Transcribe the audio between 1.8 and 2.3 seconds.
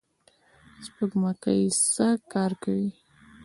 څه